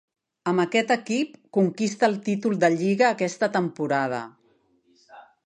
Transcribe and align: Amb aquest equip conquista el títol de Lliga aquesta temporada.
Amb 0.51 0.61
aquest 0.61 0.93
equip 0.95 1.35
conquista 1.57 2.07
el 2.09 2.17
títol 2.29 2.57
de 2.65 2.71
Lliga 2.79 3.07
aquesta 3.11 3.51
temporada. 3.59 4.25